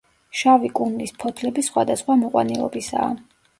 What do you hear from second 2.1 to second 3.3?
მოყვანილობისაა.